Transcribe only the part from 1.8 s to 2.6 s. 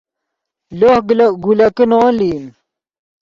نے ون لئیم